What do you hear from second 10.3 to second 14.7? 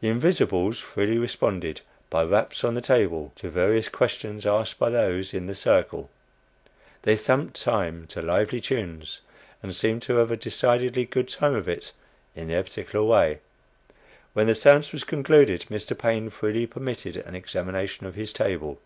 a decidedly good time of it in their particular way. When the